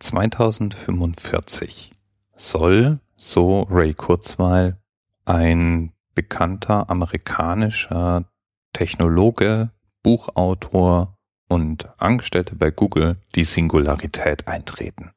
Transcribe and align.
2045 0.00 1.92
soll, 2.34 3.00
so 3.16 3.60
Ray 3.70 3.94
Kurzweil, 3.94 4.78
ein 5.24 5.92
bekannter 6.14 6.90
amerikanischer 6.90 8.24
Technologe, 8.72 9.70
Buchautor 10.02 11.16
und 11.48 11.88
Angestellte 12.00 12.56
bei 12.56 12.70
Google 12.70 13.18
die 13.34 13.44
Singularität 13.44 14.48
eintreten. 14.48 15.12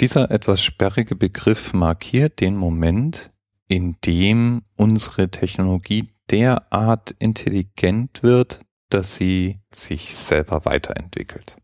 Dieser 0.00 0.30
etwas 0.30 0.60
sperrige 0.62 1.14
Begriff 1.14 1.72
markiert 1.72 2.40
den 2.40 2.56
Moment, 2.56 3.32
in 3.68 3.96
dem 4.04 4.62
unsere 4.76 5.30
Technologie 5.30 6.08
derart 6.30 7.12
intelligent 7.18 8.22
wird, 8.22 8.60
dass 8.90 9.16
sie 9.16 9.60
sich 9.72 10.14
selber 10.14 10.64
weiterentwickelt. 10.64 11.56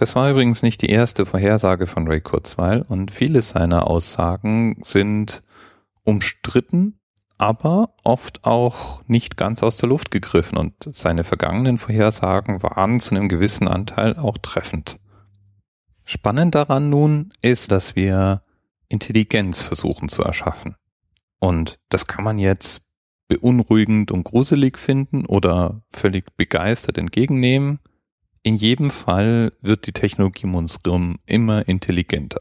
Das 0.00 0.16
war 0.16 0.30
übrigens 0.30 0.62
nicht 0.62 0.80
die 0.80 0.88
erste 0.88 1.26
Vorhersage 1.26 1.86
von 1.86 2.08
Ray 2.08 2.22
Kurzweil 2.22 2.86
und 2.88 3.10
viele 3.10 3.42
seiner 3.42 3.86
Aussagen 3.86 4.78
sind 4.80 5.42
umstritten, 6.04 6.98
aber 7.36 7.92
oft 8.02 8.46
auch 8.46 9.02
nicht 9.08 9.36
ganz 9.36 9.62
aus 9.62 9.76
der 9.76 9.90
Luft 9.90 10.10
gegriffen 10.10 10.56
und 10.56 10.72
seine 10.78 11.22
vergangenen 11.22 11.76
Vorhersagen 11.76 12.62
waren 12.62 12.98
zu 12.98 13.14
einem 13.14 13.28
gewissen 13.28 13.68
Anteil 13.68 14.16
auch 14.16 14.38
treffend. 14.38 14.96
Spannend 16.06 16.54
daran 16.54 16.88
nun 16.88 17.34
ist, 17.42 17.70
dass 17.70 17.94
wir 17.94 18.42
Intelligenz 18.88 19.60
versuchen 19.60 20.08
zu 20.08 20.22
erschaffen. 20.22 20.76
Und 21.40 21.78
das 21.90 22.06
kann 22.06 22.24
man 22.24 22.38
jetzt 22.38 22.86
beunruhigend 23.28 24.12
und 24.12 24.24
gruselig 24.24 24.78
finden 24.78 25.26
oder 25.26 25.82
völlig 25.90 26.34
begeistert 26.38 26.96
entgegennehmen. 26.96 27.80
In 28.42 28.56
jedem 28.56 28.90
Fall 28.90 29.52
wird 29.60 29.86
die 29.86 29.92
Technologie 29.92 30.46
um 30.46 30.54
uns 30.54 30.78
herum 30.84 31.18
immer 31.26 31.68
intelligenter. 31.68 32.40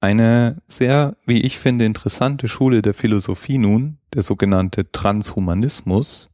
Eine 0.00 0.62
sehr, 0.68 1.16
wie 1.26 1.40
ich 1.40 1.58
finde, 1.58 1.84
interessante 1.84 2.48
Schule 2.48 2.80
der 2.80 2.94
Philosophie 2.94 3.58
nun, 3.58 3.98
der 4.14 4.22
sogenannte 4.22 4.90
Transhumanismus, 4.90 6.30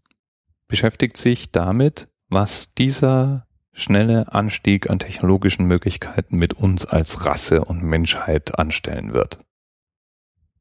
beschäftigt 0.69 1.17
sich 1.17 1.51
damit, 1.51 2.09
was 2.29 2.75
dieser 2.75 3.47
schnelle 3.73 4.33
Anstieg 4.33 4.91
an 4.91 4.99
technologischen 4.99 5.67
Möglichkeiten 5.67 6.39
mit 6.39 6.55
uns 6.55 6.87
als 6.87 7.25
Rasse 7.25 7.65
und 7.65 7.83
Menschheit 7.83 8.59
anstellen 8.59 9.13
wird. 9.13 9.39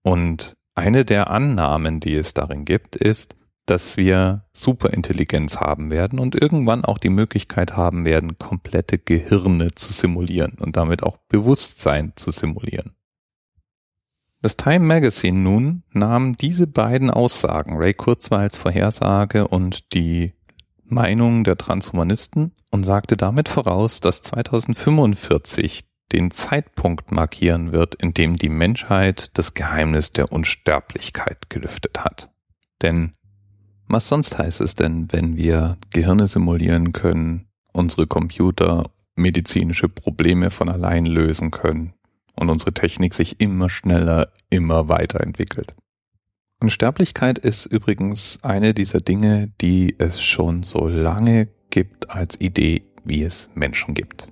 Und 0.02 0.54
eine 0.74 1.06
der 1.06 1.30
Annahmen, 1.30 2.00
die 2.00 2.16
es 2.16 2.34
darin 2.34 2.66
gibt, 2.66 2.96
ist, 2.96 3.36
dass 3.72 3.96
wir 3.96 4.44
Superintelligenz 4.52 5.62
haben 5.62 5.92
werden 5.92 6.20
und 6.20 6.36
irgendwann 6.36 6.84
auch 6.84 6.98
die 6.98 7.08
Möglichkeit 7.08 7.78
haben 7.78 8.04
werden, 8.04 8.38
komplette 8.38 9.00
Gehirne 9.00 9.74
zu 9.74 9.94
simulieren 9.94 10.58
und 10.60 10.76
damit 10.76 11.04
auch 11.04 11.16
Bewusstsein 11.30 12.12
zu 12.18 12.32
simulieren. 12.32 12.92
Das 14.42 14.58
Time 14.58 14.82
Magazine 14.82 15.40
nun 15.40 15.84
nahm 15.94 16.36
diese 16.38 16.68
beiden 16.68 17.10
Aussagen, 17.10 17.78
Ray 17.78 17.94
Kurzweils 17.94 18.58
Vorhersage 18.58 19.48
und 19.48 19.94
die 19.94 20.34
Meinung 20.84 21.46
der 21.46 21.58
Transhumanisten 21.58 22.52
und 22.72 22.84
sagte 22.84 23.16
damit 23.16 23.48
voraus, 23.48 24.02
dass 24.02 24.22
2045 24.22 25.86
den 26.12 26.30
Zeitpunkt 26.30 27.14
markieren 27.14 27.72
wird, 27.72 27.96
in 27.96 28.14
dem 28.14 28.36
die 28.36 28.50
Menschheit 28.50 29.30
das 29.38 29.54
Geheimnis 29.54 30.12
der 30.12 30.30
Unsterblichkeit 30.34 31.50
gelüftet 31.50 32.04
hat. 32.04 32.32
Denn 32.82 33.14
was 33.92 34.08
sonst 34.08 34.38
heißt 34.38 34.61
es 34.61 34.75
denn, 34.75 35.11
wenn 35.11 35.38
wir 35.38 35.78
Gehirne 35.92 36.28
simulieren 36.28 36.94
können, 36.94 37.47
unsere 37.73 38.08
Computer 38.08 38.84
medizinische 39.16 39.89
Probleme 39.89 40.50
von 40.50 40.70
allein 40.70 41.06
lösen 41.06 41.52
können 41.52 41.94
und 42.36 42.50
unsere 42.50 42.73
Technik 42.73 43.14
sich 43.14 43.39
immer 43.39 43.69
schneller, 43.69 44.30
immer 44.50 44.89
weiterentwickelt? 44.89 45.75
Unsterblichkeit 46.59 47.40
ist 47.40 47.66
übrigens 47.66 48.40
eine 48.44 48.74
dieser 48.74 49.00
Dinge, 49.00 49.51
die 49.62 49.96
es 49.97 50.22
schon 50.22 50.63
so 50.63 50.88
lange 50.88 51.47
gibt 51.72 52.12
als 52.12 52.40
Idee, 52.40 52.84
wie 53.03 53.24
es 53.24 53.50
Menschen 53.56 53.96
gibt. 53.96 54.28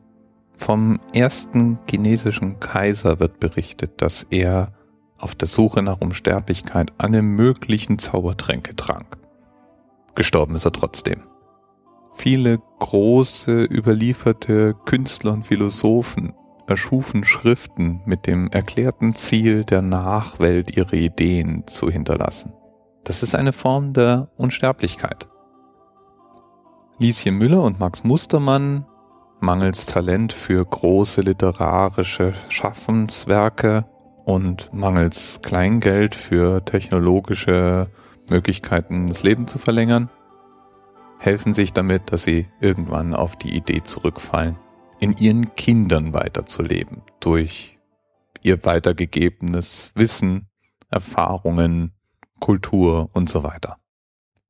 Vom 0.53 1.00
ersten 1.14 1.80
chinesischen 1.90 2.59
Kaiser 2.59 3.19
wird 3.19 3.40
berichtet, 3.40 4.02
dass 4.02 4.24
er 4.30 4.74
auf 5.18 5.34
der 5.36 5.48
Suche 5.48 5.81
nach 5.81 6.02
Unsterblichkeit 6.02 6.94
alle 6.98 7.22
möglichen 7.22 7.98
Zaubertränke 7.98 8.75
trank. 8.75 9.19
Gestorben 10.19 10.56
ist 10.56 10.66
er 10.66 10.74
trotzdem. 10.74 11.22
Viele 12.13 12.59
große 12.80 13.63
überlieferte 13.63 14.75
Künstler 14.84 15.31
und 15.31 15.46
Philosophen 15.46 16.34
erschufen 16.68 17.24
Schriften 17.24 18.02
mit 18.03 18.28
dem 18.28 18.50
erklärten 18.50 19.16
Ziel 19.16 19.63
der 19.63 19.81
Nachwelt 19.81 20.75
ihre 20.75 20.97
Ideen 20.97 21.66
zu 21.68 21.90
hinterlassen. 21.90 22.52
Das 23.06 23.24
ist 23.24 23.34
eine 23.34 23.53
Form 23.53 23.94
der 23.94 24.30
Unsterblichkeit. 24.35 25.30
Lieschen 26.97 27.36
Müller 27.36 27.63
und 27.63 27.80
Max 27.80 28.03
Mustermann 28.03 28.86
mangels 29.40 29.86
Talent 29.86 30.34
für 30.34 30.66
große 30.66 31.22
literarische 31.22 32.34
Schaffenswerke 32.50 33.86
und 34.25 34.74
mangels 34.74 35.40
Kleingeld 35.41 36.13
für 36.13 36.66
technologische 36.66 37.88
Möglichkeiten, 38.30 39.08
das 39.08 39.24
Leben 39.24 39.48
zu 39.48 39.58
verlängern, 39.58 40.10
helfen 41.20 41.54
sich 41.54 41.74
damit, 41.74 42.12
dass 42.12 42.24
sie 42.24 42.48
irgendwann 42.62 43.14
auf 43.14 43.36
die 43.36 43.56
Idee 43.56 43.84
zurückfallen, 43.84 44.58
in 45.00 45.18
ihren 45.18 45.54
Kindern 45.56 46.14
weiterzuleben, 46.14 47.02
durch 47.20 47.78
ihr 48.44 48.64
weitergegebenes 48.66 49.92
Wissen, 49.96 50.48
Erfahrungen, 50.90 51.94
Kultur 52.40 53.10
und 53.14 53.30
so 53.30 53.44
weiter. 53.44 53.78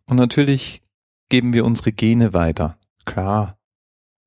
Und 0.06 0.18
natürlich 0.18 0.82
geben 1.30 1.54
wir 1.54 1.66
unsere 1.66 1.92
Gene 1.92 2.34
weiter, 2.34 2.78
klar. 3.06 3.58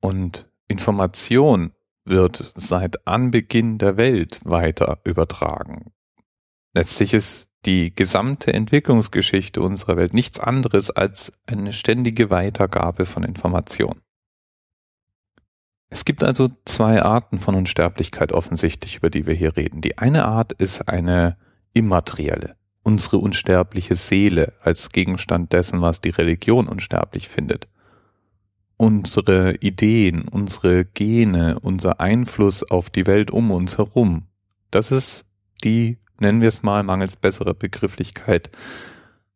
Und 0.01 0.49
Information 0.67 1.71
wird 2.05 2.51
seit 2.55 3.07
Anbeginn 3.07 3.77
der 3.77 3.97
Welt 3.97 4.41
weiter 4.43 4.99
übertragen. 5.05 5.93
Letztlich 6.73 7.13
ist 7.13 7.49
die 7.65 7.93
gesamte 7.93 8.53
Entwicklungsgeschichte 8.53 9.61
unserer 9.61 9.97
Welt 9.97 10.13
nichts 10.13 10.39
anderes 10.39 10.89
als 10.89 11.33
eine 11.45 11.73
ständige 11.73 12.29
Weitergabe 12.29 13.05
von 13.05 13.23
Information. 13.23 14.01
Es 15.89 16.05
gibt 16.05 16.23
also 16.23 16.49
zwei 16.65 17.01
Arten 17.01 17.37
von 17.39 17.55
Unsterblichkeit 17.55 18.31
offensichtlich, 18.31 18.97
über 18.97 19.09
die 19.09 19.27
wir 19.27 19.35
hier 19.35 19.55
reden. 19.55 19.81
Die 19.81 19.97
eine 19.97 20.25
Art 20.25 20.51
ist 20.53 20.89
eine 20.89 21.37
immaterielle, 21.73 22.55
unsere 22.81 23.17
unsterbliche 23.17 23.95
Seele 23.95 24.53
als 24.61 24.89
Gegenstand 24.89 25.53
dessen, 25.53 25.81
was 25.81 26.01
die 26.01 26.09
Religion 26.09 26.67
unsterblich 26.67 27.27
findet 27.29 27.67
unsere 28.77 29.55
Ideen, 29.55 30.27
unsere 30.27 30.85
Gene, 30.85 31.57
unser 31.61 31.99
Einfluss 31.99 32.69
auf 32.69 32.89
die 32.89 33.07
Welt 33.07 33.31
um 33.31 33.51
uns 33.51 33.77
herum. 33.77 34.23
Das 34.71 34.91
ist 34.91 35.25
die, 35.63 35.97
nennen 36.19 36.41
wir 36.41 36.47
es 36.47 36.63
mal 36.63 36.83
mangels 36.83 37.15
besserer 37.15 37.53
Begrifflichkeit, 37.53 38.49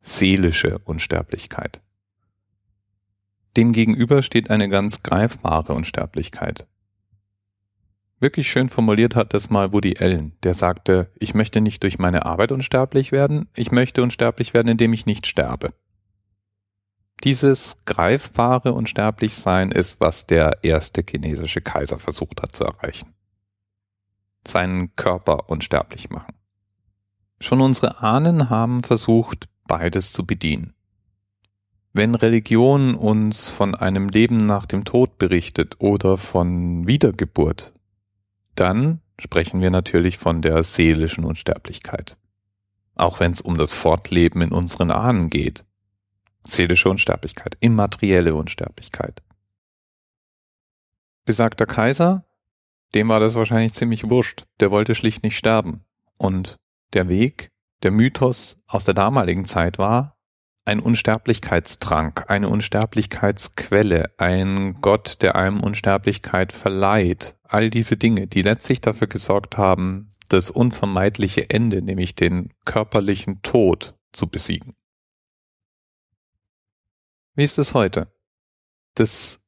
seelische 0.02 0.80
Unsterblichkeit. 0.80 1.82
Demgegenüber 3.56 4.22
steht 4.22 4.50
eine 4.50 4.70
ganz 4.70 5.04
greifbare 5.04 5.74
Unsterblichkeit. 5.74 6.68
Wirklich 8.20 8.50
schön 8.50 8.70
formuliert 8.70 9.16
hat 9.16 9.34
das 9.34 9.50
mal 9.50 9.74
Woody 9.74 9.98
Allen, 10.00 10.36
der 10.42 10.54
sagte, 10.54 11.12
ich 11.20 11.34
möchte 11.34 11.62
nicht 11.62 11.84
durch 11.84 12.00
meine 12.00 12.26
Arbeit 12.26 12.52
unsterblich 12.52 13.12
werden, 13.12 13.48
ich 13.56 13.72
möchte 13.72 14.02
unsterblich 14.02 14.54
werden, 14.54 14.70
indem 14.70 14.94
ich 14.94 15.06
nicht 15.06 15.28
sterbe. 15.28 15.74
Dieses 17.24 17.80
greifbare 17.86 18.74
Unsterblichsein 18.74 19.72
ist, 19.72 20.00
was 20.00 20.28
der 20.28 20.60
erste 20.64 21.04
chinesische 21.08 21.62
Kaiser 21.62 21.98
versucht 21.98 22.42
hat 22.42 22.56
zu 22.56 22.64
erreichen. 22.64 23.14
Seinen 24.48 24.96
Körper 24.96 25.50
unsterblich 25.50 26.10
machen. 26.10 26.34
Schon 27.40 27.62
unsere 27.62 28.02
Ahnen 28.02 28.50
haben 28.50 28.84
versucht, 28.84 29.48
beides 29.68 30.12
zu 30.12 30.26
bedienen. 30.26 30.74
Wenn 31.94 32.16
Religion 32.16 32.96
uns 32.96 33.50
von 33.50 33.76
einem 33.76 34.10
Leben 34.10 34.38
nach 34.38 34.66
dem 34.66 34.86
Tod 34.86 35.18
berichtet 35.18 35.76
oder 35.80 36.18
von 36.18 36.88
Wiedergeburt, 36.88 37.74
dann 38.56 39.02
sprechen 39.20 39.62
wir 39.62 39.72
natürlich 39.72 40.18
von 40.18 40.42
der 40.42 40.64
seelischen 40.64 41.26
Unsterblichkeit. 41.26 42.18
Auch 42.96 43.20
wenn 43.20 43.32
es 43.32 43.42
um 43.42 43.58
das 43.58 43.74
Fortleben 43.74 44.42
in 44.42 44.52
unseren 44.52 44.92
Ahnen 44.92 45.30
geht 45.30 45.64
seelische 46.52 46.90
Unsterblichkeit, 46.90 47.58
immaterielle 47.60 48.36
Unsterblichkeit. 48.36 49.22
Besagter 51.26 51.66
Kaiser, 51.66 52.24
dem 52.96 53.10
war 53.10 53.20
das 53.20 53.36
wahrscheinlich 53.36 53.74
ziemlich 53.74 54.10
wurscht, 54.10 54.46
der 54.60 54.72
wollte 54.72 54.96
schlicht 54.96 55.24
nicht 55.24 55.38
sterben. 55.38 55.86
Und 56.18 56.58
der 56.94 57.10
Weg, 57.10 57.52
der 57.84 57.92
Mythos 57.92 58.60
aus 58.68 58.86
der 58.86 58.94
damaligen 58.94 59.46
Zeit 59.46 59.78
war, 59.78 60.18
ein 60.66 60.80
Unsterblichkeitstrank, 60.80 62.26
eine 62.30 62.50
Unsterblichkeitsquelle, 62.50 64.14
ein 64.18 64.82
Gott, 64.82 65.22
der 65.22 65.36
einem 65.36 65.62
Unsterblichkeit 65.62 66.52
verleiht. 66.52 67.38
All 67.44 67.70
diese 67.70 67.96
Dinge, 67.96 68.28
die 68.28 68.42
letztlich 68.42 68.82
dafür 68.82 69.08
gesorgt 69.08 69.58
haben, 69.58 70.14
das 70.28 70.52
unvermeidliche 70.52 71.50
Ende, 71.50 71.82
nämlich 71.82 72.16
den 72.16 72.54
körperlichen 72.66 73.42
Tod, 73.44 73.96
zu 74.12 74.28
besiegen. 74.28 74.76
Wie 77.36 77.44
ist 77.44 77.58
es 77.60 77.74
heute? 77.74 78.12
Das 78.96 79.40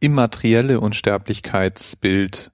immaterielle 0.00 0.80
Unsterblichkeitsbild 0.80 2.50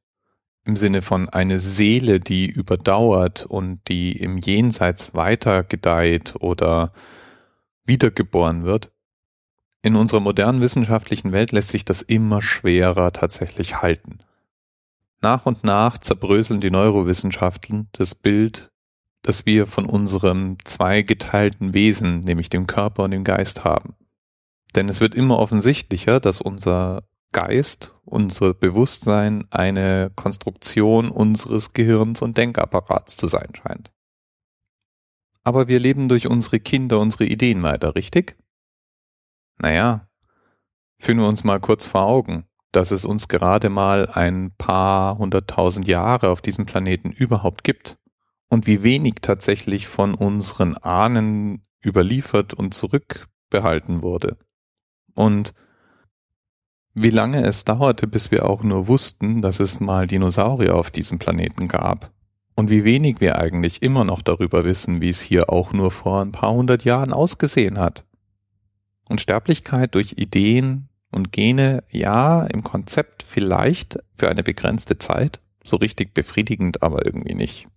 im 0.66 0.76
Sinne 0.76 1.00
von 1.00 1.28
eine 1.28 1.60
Seele, 1.60 2.18
die 2.18 2.46
überdauert 2.46 3.46
und 3.46 3.88
die 3.88 4.12
im 4.12 4.36
Jenseits 4.36 5.14
weiter 5.14 5.62
gedeiht 5.62 6.34
oder 6.40 6.92
wiedergeboren 7.84 8.64
wird. 8.64 8.90
In 9.82 9.94
unserer 9.94 10.18
modernen 10.18 10.60
wissenschaftlichen 10.60 11.30
Welt 11.30 11.52
lässt 11.52 11.68
sich 11.68 11.84
das 11.84 12.02
immer 12.02 12.42
schwerer 12.42 13.12
tatsächlich 13.12 13.80
halten. 13.80 14.18
Nach 15.22 15.46
und 15.46 15.62
nach 15.62 15.98
zerbröseln 15.98 16.60
die 16.60 16.72
Neurowissenschaften 16.72 17.88
das 17.92 18.16
Bild, 18.16 18.72
das 19.22 19.46
wir 19.46 19.68
von 19.68 19.86
unserem 19.86 20.58
zweigeteilten 20.64 21.74
Wesen, 21.74 22.20
nämlich 22.20 22.50
dem 22.50 22.66
Körper 22.66 23.04
und 23.04 23.12
dem 23.12 23.22
Geist 23.22 23.64
haben. 23.64 23.94
Denn 24.74 24.88
es 24.88 25.00
wird 25.00 25.14
immer 25.14 25.38
offensichtlicher, 25.38 26.18
dass 26.18 26.40
unser 26.40 27.04
Geist, 27.36 27.92
unser 28.06 28.54
Bewusstsein 28.54 29.46
eine 29.50 30.10
Konstruktion 30.16 31.10
unseres 31.10 31.74
Gehirns 31.74 32.22
und 32.22 32.38
Denkapparats 32.38 33.18
zu 33.18 33.26
sein 33.26 33.50
scheint. 33.54 33.92
Aber 35.44 35.68
wir 35.68 35.78
leben 35.78 36.08
durch 36.08 36.28
unsere 36.28 36.60
Kinder 36.60 36.98
unsere 36.98 37.26
Ideen 37.26 37.62
weiter, 37.62 37.94
richtig? 37.94 38.38
Naja, 39.60 40.08
führen 40.96 41.18
wir 41.18 41.28
uns 41.28 41.44
mal 41.44 41.60
kurz 41.60 41.84
vor 41.84 42.06
Augen, 42.06 42.46
dass 42.72 42.90
es 42.90 43.04
uns 43.04 43.28
gerade 43.28 43.68
mal 43.68 44.08
ein 44.08 44.54
paar 44.56 45.18
hunderttausend 45.18 45.86
Jahre 45.86 46.30
auf 46.30 46.40
diesem 46.40 46.64
Planeten 46.64 47.12
überhaupt 47.12 47.64
gibt 47.64 47.98
und 48.48 48.66
wie 48.66 48.82
wenig 48.82 49.16
tatsächlich 49.20 49.88
von 49.88 50.14
unseren 50.14 50.74
Ahnen 50.78 51.66
überliefert 51.84 52.54
und 52.54 52.72
zurückbehalten 52.72 54.00
wurde. 54.00 54.38
Und 55.14 55.52
wie 56.98 57.10
lange 57.10 57.44
es 57.44 57.64
dauerte, 57.64 58.06
bis 58.06 58.30
wir 58.30 58.48
auch 58.48 58.62
nur 58.62 58.88
wussten, 58.88 59.42
dass 59.42 59.60
es 59.60 59.80
mal 59.80 60.06
Dinosaurier 60.06 60.74
auf 60.74 60.90
diesem 60.90 61.18
Planeten 61.18 61.68
gab 61.68 62.10
und 62.54 62.70
wie 62.70 62.84
wenig 62.84 63.20
wir 63.20 63.38
eigentlich 63.38 63.82
immer 63.82 64.02
noch 64.02 64.22
darüber 64.22 64.64
wissen, 64.64 65.02
wie 65.02 65.10
es 65.10 65.20
hier 65.20 65.50
auch 65.50 65.74
nur 65.74 65.90
vor 65.90 66.22
ein 66.22 66.32
paar 66.32 66.52
hundert 66.52 66.84
Jahren 66.84 67.12
ausgesehen 67.12 67.78
hat. 67.78 68.06
Und 69.10 69.20
Sterblichkeit 69.20 69.94
durch 69.94 70.14
Ideen 70.16 70.88
und 71.12 71.32
Gene, 71.32 71.84
ja, 71.90 72.44
im 72.46 72.64
Konzept 72.64 73.22
vielleicht 73.22 73.98
für 74.14 74.30
eine 74.30 74.42
begrenzte 74.42 74.96
Zeit, 74.96 75.40
so 75.62 75.76
richtig 75.76 76.14
befriedigend 76.14 76.82
aber 76.82 77.04
irgendwie 77.04 77.34
nicht. 77.34 77.68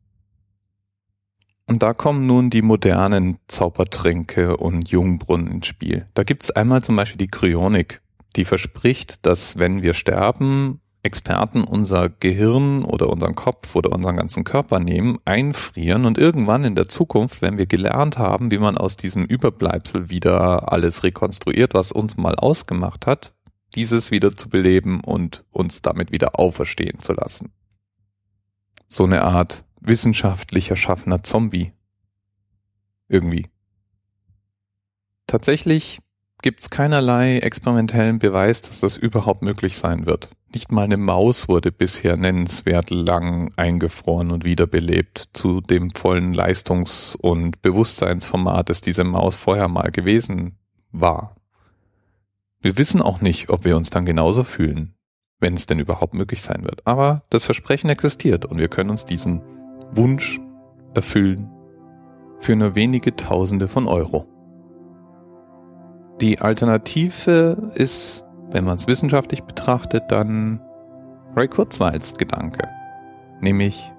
Und 1.67 1.83
da 1.83 1.93
kommen 1.93 2.25
nun 2.25 2.49
die 2.49 2.61
modernen 2.61 3.37
Zaubertränke 3.47 4.55
und 4.55 4.89
Jungbrunnen 4.89 5.51
ins 5.51 5.67
Spiel. 5.67 6.05
Da 6.13 6.23
gibt's 6.23 6.51
einmal 6.51 6.83
zum 6.83 6.95
Beispiel 6.95 7.17
die 7.17 7.27
Kryonik, 7.27 8.01
die 8.35 8.45
verspricht, 8.45 9.25
dass 9.25 9.57
wenn 9.57 9.81
wir 9.81 9.93
sterben, 9.93 10.81
Experten 11.01 11.63
unser 11.63 12.09
Gehirn 12.09 12.83
oder 12.83 13.09
unseren 13.09 13.33
Kopf 13.33 13.75
oder 13.75 13.91
unseren 13.93 14.17
ganzen 14.17 14.43
Körper 14.43 14.79
nehmen, 14.79 15.17
einfrieren 15.23 16.05
und 16.05 16.17
irgendwann 16.17 16.65
in 16.65 16.75
der 16.75 16.89
Zukunft, 16.89 17.41
wenn 17.41 17.57
wir 17.57 17.67
gelernt 17.67 18.17
haben, 18.17 18.51
wie 18.51 18.57
man 18.57 18.77
aus 18.77 18.97
diesem 18.97 19.23
Überbleibsel 19.23 20.09
wieder 20.09 20.71
alles 20.73 21.03
rekonstruiert, 21.03 21.73
was 21.73 21.93
uns 21.93 22.17
mal 22.17 22.35
ausgemacht 22.35 23.07
hat, 23.07 23.33
dieses 23.75 24.11
wieder 24.11 24.35
zu 24.35 24.49
beleben 24.49 24.99
und 24.99 25.45
uns 25.51 25.81
damit 25.81 26.11
wieder 26.11 26.37
auferstehen 26.37 26.99
zu 26.99 27.13
lassen. 27.13 27.53
So 28.89 29.05
eine 29.05 29.23
Art 29.23 29.63
wissenschaftlich 29.79 30.69
erschaffener 30.69 31.23
Zombie. 31.23 31.71
Irgendwie. 33.07 33.47
Tatsächlich 35.27 35.99
gibt 36.41 36.61
es 36.61 36.69
keinerlei 36.69 37.39
experimentellen 37.39 38.19
Beweis, 38.19 38.61
dass 38.61 38.79
das 38.79 38.97
überhaupt 38.97 39.41
möglich 39.41 39.77
sein 39.77 40.05
wird. 40.05 40.29
Nicht 40.51 40.71
mal 40.71 40.83
eine 40.83 40.97
Maus 40.97 41.47
wurde 41.47 41.71
bisher 41.71 42.17
nennenswert 42.17 42.89
lang 42.89 43.51
eingefroren 43.55 44.31
und 44.31 44.45
wiederbelebt 44.45 45.29
zu 45.33 45.61
dem 45.61 45.91
vollen 45.91 46.33
Leistungs- 46.33 47.15
und 47.15 47.61
Bewusstseinsformat, 47.61 48.69
das 48.69 48.81
diese 48.81 49.03
Maus 49.03 49.35
vorher 49.35 49.67
mal 49.67 49.91
gewesen 49.91 50.57
war. 50.91 51.35
Wir 52.61 52.77
wissen 52.77 53.01
auch 53.01 53.21
nicht, 53.21 53.49
ob 53.49 53.63
wir 53.63 53.77
uns 53.77 53.89
dann 53.89 54.05
genauso 54.05 54.43
fühlen, 54.43 54.95
wenn 55.39 55.53
es 55.53 55.67
denn 55.67 55.79
überhaupt 55.79 56.13
möglich 56.13 56.41
sein 56.41 56.63
wird. 56.63 56.85
Aber 56.85 57.23
das 57.29 57.45
Versprechen 57.45 57.89
existiert 57.89 58.45
und 58.45 58.57
wir 58.57 58.69
können 58.69 58.89
uns 58.89 59.05
diesen 59.05 59.41
Wunsch 59.91 60.39
erfüllen 60.93 61.49
für 62.39 62.55
nur 62.55 62.73
wenige 62.73 63.15
Tausende 63.15 63.67
von 63.67 63.87
Euro. 63.87 64.38
Die 66.21 66.41
Alternative 66.41 67.71
ist, 67.75 68.25
wenn 68.51 68.65
man 68.65 68.75
es 68.75 68.87
wissenschaftlich 68.87 69.43
betrachtet, 69.43 70.03
dann 70.09 70.59
Ray 71.35 71.47
Kurzweils 71.47 72.15
Gedanke. 72.15 72.67
Nämlich, 73.39 73.91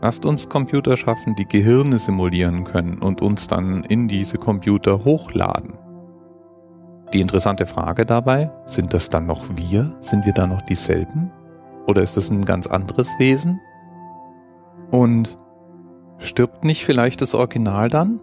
lasst 0.00 0.24
uns 0.24 0.48
Computer 0.48 0.96
schaffen, 0.96 1.34
die 1.34 1.44
Gehirne 1.44 1.98
simulieren 1.98 2.64
können 2.64 2.98
und 2.98 3.20
uns 3.20 3.48
dann 3.48 3.84
in 3.84 4.08
diese 4.08 4.38
Computer 4.38 5.04
hochladen. 5.04 5.74
Die 7.12 7.20
interessante 7.20 7.66
Frage 7.66 8.06
dabei, 8.06 8.50
sind 8.64 8.94
das 8.94 9.10
dann 9.10 9.26
noch 9.26 9.44
wir? 9.56 9.90
Sind 10.00 10.24
wir 10.24 10.32
dann 10.32 10.50
noch 10.50 10.62
dieselben? 10.62 11.30
Oder 11.86 12.02
ist 12.02 12.16
das 12.16 12.30
ein 12.30 12.44
ganz 12.44 12.66
anderes 12.66 13.10
Wesen? 13.18 13.60
Und 14.90 15.36
stirbt 16.18 16.64
nicht 16.64 16.84
vielleicht 16.84 17.20
das 17.20 17.34
Original 17.34 17.88
dann? 17.88 18.20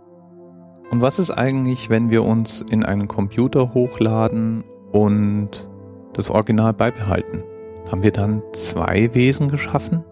Und 0.92 1.02
was 1.02 1.20
ist 1.20 1.32
eigentlich, 1.32 1.90
wenn 1.90 2.10
wir 2.10 2.24
uns 2.24 2.62
in 2.62 2.86
einen 2.86 3.08
Computer 3.08 3.74
hochladen 3.74 4.64
und 4.92 5.68
das 6.14 6.30
Original 6.30 6.74
beibehalten? 6.74 7.44
Haben 7.92 8.04
wir 8.04 8.12
dann 8.12 8.42
zwei 8.54 9.14
Wesen 9.14 9.50
geschaffen? 9.50 10.04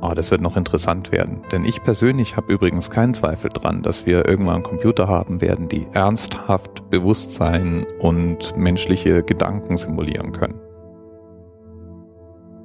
Oh, 0.00 0.12
das 0.14 0.30
wird 0.30 0.40
noch 0.40 0.56
interessant 0.56 1.12
werden, 1.12 1.42
denn 1.50 1.64
ich 1.64 1.82
persönlich 1.82 2.36
habe 2.36 2.52
übrigens 2.52 2.90
keinen 2.90 3.14
Zweifel 3.14 3.48
dran, 3.48 3.80
dass 3.80 4.04
wir 4.04 4.26
irgendwann 4.28 4.62
Computer 4.62 5.08
haben 5.08 5.40
werden, 5.40 5.68
die 5.68 5.86
ernsthaft 5.92 6.90
Bewusstsein 6.90 7.86
und 8.00 8.54
menschliche 8.56 9.22
Gedanken 9.22 9.78
simulieren 9.78 10.32
können. 10.32 10.60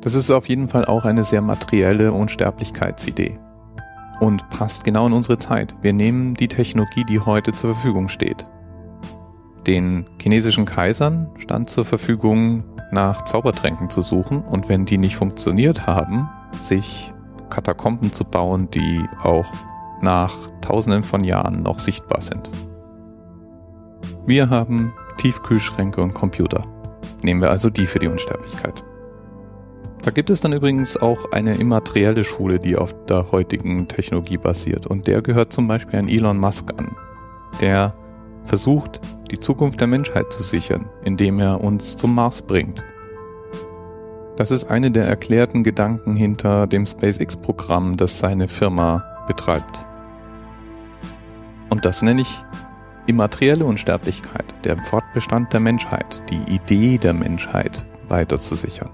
Das 0.02 0.16
ist 0.16 0.32
auf 0.32 0.50
jeden 0.50 0.68
Fall 0.68 0.86
auch 0.86 1.06
eine 1.06 1.24
sehr 1.24 1.42
materielle 1.42 2.12
Unsterblichkeitsidee 2.12 3.38
und 4.20 4.50
passt 4.50 4.84
genau 4.84 5.08
in 5.08 5.14
unsere 5.14 5.38
Zeit. 5.38 5.76
Wir 5.82 5.94
nehmen 5.94 6.34
die 6.34 6.48
Technologie, 6.48 7.06
die 7.06 7.20
heute 7.20 7.54
zur 7.54 7.74
Verfügung 7.74 8.10
steht. 8.10 8.48
Den 9.68 10.06
chinesischen 10.22 10.66
Kaisern 10.66 11.30
stand 11.38 11.70
zur 11.70 11.86
Verfügung, 11.86 12.64
nach 12.92 13.24
Zaubertränken 13.24 13.90
zu 13.90 14.02
suchen 14.02 14.42
und 14.42 14.68
wenn 14.68 14.86
die 14.86 14.98
nicht 14.98 15.16
funktioniert 15.16 15.86
haben, 15.86 16.28
sich 16.62 17.14
Katakomben 17.50 18.14
zu 18.14 18.26
bauen, 18.26 18.70
die 18.72 19.06
auch 19.24 19.46
nach 20.02 20.34
tausenden 20.62 21.04
von 21.04 21.24
Jahren 21.24 21.62
noch 21.64 21.80
sichtbar 21.80 22.22
sind. 22.22 22.50
Wir 24.26 24.50
haben 24.50 24.94
Tiefkühlschränke 25.18 26.02
und 26.02 26.14
Computer. 26.14 26.64
Nehmen 27.22 27.42
wir 27.42 27.50
also 27.50 27.70
die 27.70 27.86
für 27.86 28.00
die 28.00 28.08
Unsterblichkeit. 28.08 28.84
Da 30.02 30.12
gibt 30.12 30.30
es 30.30 30.40
dann 30.40 30.54
übrigens 30.54 30.96
auch 30.96 31.32
eine 31.34 31.56
immaterielle 31.56 32.24
Schule, 32.24 32.60
die 32.60 32.78
auf 32.78 32.96
der 33.06 33.32
heutigen 33.32 33.88
Technologie 33.88 34.38
basiert. 34.38 34.88
Und 34.88 35.08
der 35.08 35.22
gehört 35.22 35.52
zum 35.52 35.68
Beispiel 35.68 36.00
an 36.00 36.08
Elon 36.08 36.38
Musk 36.38 36.72
an. 36.78 36.96
Der 37.60 37.94
versucht, 38.46 39.02
die 39.30 39.40
Zukunft 39.40 39.80
der 39.82 39.88
Menschheit 39.88 40.32
zu 40.32 40.42
sichern, 40.42 40.90
indem 41.04 41.40
er 41.40 41.62
uns 41.62 41.98
zum 41.98 42.16
Mars 42.16 42.42
bringt. 42.42 42.84
Das 44.38 44.52
ist 44.52 44.72
eine 44.72 44.90
der 44.90 45.06
erklärten 45.06 45.66
Gedanken 45.66 46.16
hinter 46.16 46.66
dem 46.66 46.86
SpaceX-Programm, 46.86 47.98
das 47.98 48.20
seine 48.20 48.48
Firma 48.48 49.04
betreibt. 49.28 49.86
Und 51.70 51.84
das 51.84 52.02
nenne 52.02 52.22
ich 52.22 52.44
immaterielle 53.06 53.66
Unsterblichkeit, 53.66 54.46
der 54.64 54.78
Fortbestand 54.78 55.52
der 55.52 55.60
Menschheit, 55.60 56.24
die 56.30 56.54
Idee 56.54 56.98
der 56.98 57.14
Menschheit 57.14 57.86
weiter 58.08 58.40
zu 58.40 58.56
sichern. 58.56 58.90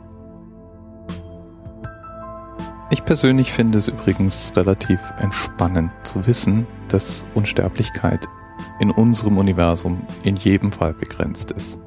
Ich 2.92 3.04
persönlich 3.04 3.52
finde 3.52 3.80
es 3.80 3.88
übrigens 3.88 4.54
relativ 4.56 5.00
entspannend 5.18 5.92
zu 6.04 6.28
wissen, 6.28 6.68
dass 6.88 7.26
Unsterblichkeit 7.34 8.28
in 8.80 8.92
unserem 8.92 9.40
Universum 9.40 10.06
in 10.24 10.36
jedem 10.36 10.72
Fall 10.72 10.94
begrenzt 10.94 11.50
ist. 11.52 11.80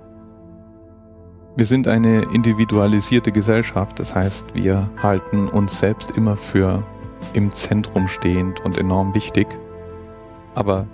Wir 1.57 1.65
sind 1.65 1.87
eine 1.87 2.23
individualisierte 2.35 3.31
Gesellschaft, 3.31 4.01
das 4.01 4.15
heißt, 4.15 4.55
wir 4.55 4.91
halten 5.01 5.49
uns 5.49 5.79
selbst 5.79 6.17
immer 6.17 6.37
für 6.37 6.85
im 7.33 7.53
Zentrum 7.53 8.09
stehend 8.09 8.61
und 8.65 8.77
enorm 8.77 9.15
wichtig. 9.15 9.47
Aber 10.55 10.89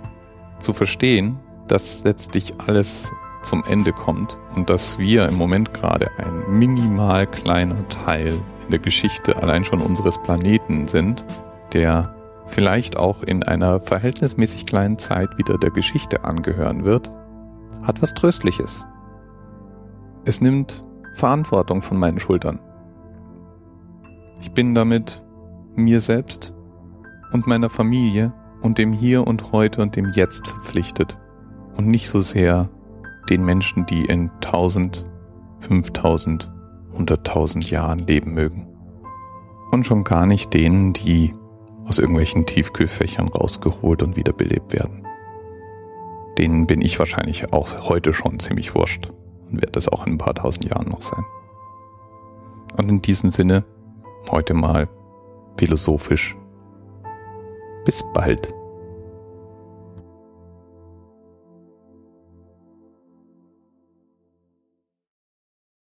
zu 0.59 0.73
verstehen, 0.73 1.39
dass 1.67 2.03
letztlich 2.03 2.53
alles 2.59 3.11
zum 3.41 3.63
Ende 3.63 3.91
kommt 3.91 4.37
und 4.55 4.69
dass 4.69 4.99
wir 4.99 5.27
im 5.27 5.35
Moment 5.35 5.73
gerade 5.73 6.11
ein 6.17 6.57
minimal 6.59 7.25
kleiner 7.27 7.87
Teil 7.87 8.39
in 8.65 8.71
der 8.71 8.79
Geschichte 8.79 9.41
allein 9.41 9.63
schon 9.63 9.81
unseres 9.81 10.21
Planeten 10.21 10.87
sind, 10.87 11.25
der 11.73 12.15
vielleicht 12.45 12.97
auch 12.97 13.23
in 13.23 13.43
einer 13.43 13.79
verhältnismäßig 13.79 14.65
kleinen 14.65 14.97
Zeit 14.97 15.37
wieder 15.37 15.57
der 15.57 15.71
Geschichte 15.71 16.23
angehören 16.23 16.83
wird, 16.83 17.11
hat 17.83 18.01
was 18.01 18.13
Tröstliches. 18.13 18.85
Es 20.25 20.41
nimmt 20.41 20.81
Verantwortung 21.13 21.81
von 21.81 21.97
meinen 21.97 22.19
Schultern. 22.19 22.59
Ich 24.41 24.51
bin 24.51 24.75
damit 24.75 25.23
mir 25.75 26.01
selbst 26.01 26.53
und 27.31 27.47
meiner 27.47 27.69
Familie 27.69 28.33
und 28.61 28.77
dem 28.77 28.93
Hier 28.93 29.25
und 29.25 29.51
heute 29.51 29.81
und 29.81 29.95
dem 29.95 30.11
Jetzt 30.11 30.47
verpflichtet 30.47 31.17
und 31.75 31.87
nicht 31.87 32.07
so 32.09 32.19
sehr 32.19 32.69
den 33.29 33.43
Menschen, 33.43 33.85
die 33.85 34.05
in 34.05 34.29
1000, 34.43 35.05
5000, 35.59 36.51
100.000 36.97 37.69
Jahren 37.69 37.99
leben 37.99 38.33
mögen. 38.33 38.67
Und 39.71 39.85
schon 39.85 40.03
gar 40.03 40.25
nicht 40.25 40.53
denen, 40.53 40.93
die 40.93 41.33
aus 41.85 41.99
irgendwelchen 41.99 42.45
Tiefkühlfächern 42.45 43.27
rausgeholt 43.27 44.03
und 44.03 44.15
wiederbelebt 44.15 44.73
werden. 44.73 45.05
Denen 46.37 46.67
bin 46.67 46.81
ich 46.81 46.99
wahrscheinlich 46.99 47.53
auch 47.53 47.89
heute 47.89 48.13
schon 48.13 48.39
ziemlich 48.39 48.75
wurscht 48.75 49.07
und 49.49 49.61
werde 49.61 49.71
das 49.73 49.87
auch 49.87 50.05
in 50.05 50.13
ein 50.13 50.17
paar 50.17 50.35
tausend 50.35 50.65
Jahren 50.65 50.89
noch 50.89 51.01
sein. 51.01 51.23
Und 52.77 52.89
in 52.89 53.01
diesem 53.01 53.31
Sinne, 53.31 53.63
heute 54.31 54.53
mal 54.53 54.89
philosophisch. 55.57 56.35
Bis 57.85 58.03
bald. 58.13 58.53